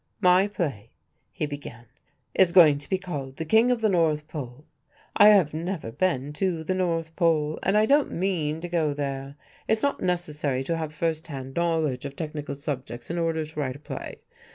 [0.19, 0.89] "My play,"
[1.31, 1.85] he began,
[2.33, 4.65] "is going to be called 'The King of the North Pole.'
[5.15, 9.35] I have never been to the North Pole, and I don't mean to go there.
[9.67, 13.75] It's not necessary to have first hand knowledge of technical subjects in order to write
[13.75, 14.21] a play.